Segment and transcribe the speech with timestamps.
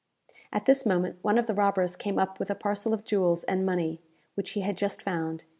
[0.51, 3.63] At this moment one of the robbers came up with a parcel of jewels and
[3.63, 4.01] money,
[4.33, 5.43] which he had just found.